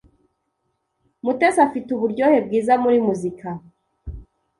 [1.23, 3.49] Mutesi afite uburyohe bwiza muri muzika.